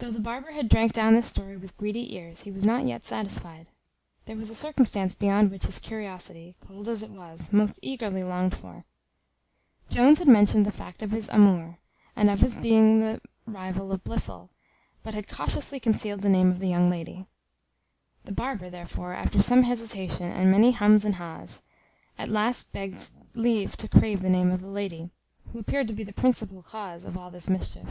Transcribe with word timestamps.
Though 0.00 0.12
the 0.12 0.20
barber 0.20 0.52
had 0.52 0.68
drank 0.68 0.92
down 0.92 1.14
this 1.14 1.26
story 1.26 1.56
with 1.56 1.76
greedy 1.76 2.14
ears, 2.14 2.42
he 2.42 2.52
was 2.52 2.64
not 2.64 2.86
yet 2.86 3.04
satisfied. 3.04 3.66
There 4.26 4.36
was 4.36 4.48
a 4.48 4.54
circumstance 4.54 5.16
behind 5.16 5.50
which 5.50 5.64
his 5.64 5.80
curiosity, 5.80 6.54
cold 6.60 6.86
as 6.88 7.02
it 7.02 7.10
was, 7.10 7.52
most 7.52 7.80
eagerly 7.82 8.22
longed 8.22 8.56
for. 8.56 8.84
Jones 9.90 10.20
had 10.20 10.28
mentioned 10.28 10.64
the 10.64 10.70
fact 10.70 11.02
of 11.02 11.10
his 11.10 11.28
amour, 11.30 11.80
and 12.14 12.30
of 12.30 12.42
his 12.42 12.54
being 12.54 13.00
the 13.00 13.20
rival 13.44 13.90
of 13.90 14.04
Blifil, 14.04 14.50
but 15.02 15.14
had 15.16 15.26
cautiously 15.26 15.80
concealed 15.80 16.22
the 16.22 16.28
name 16.28 16.52
of 16.52 16.60
the 16.60 16.68
young 16.68 16.88
lady. 16.88 17.26
The 18.24 18.30
barber, 18.30 18.70
therefore, 18.70 19.14
after 19.14 19.42
some 19.42 19.64
hesitation, 19.64 20.30
and 20.30 20.48
many 20.48 20.70
hums 20.70 21.04
and 21.04 21.16
hahs, 21.16 21.62
at 22.16 22.28
last 22.28 22.72
begged 22.72 23.08
leave 23.34 23.76
to 23.78 23.88
crave 23.88 24.22
the 24.22 24.30
name 24.30 24.52
of 24.52 24.60
the 24.60 24.68
lady, 24.70 25.10
who 25.52 25.58
appeared 25.58 25.88
to 25.88 25.92
be 25.92 26.04
the 26.04 26.12
principal 26.12 26.62
cause 26.62 27.04
of 27.04 27.16
all 27.18 27.32
this 27.32 27.50
mischief. 27.50 27.88